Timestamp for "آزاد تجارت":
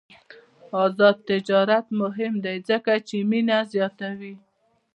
0.83-1.85